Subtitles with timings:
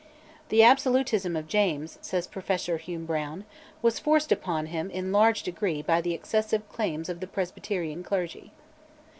[0.49, 3.45] "The absolutism of James," says Professor Hume Brown,
[3.83, 8.51] "was forced upon him in large degree by the excessive claims of the Presbyterian clergy."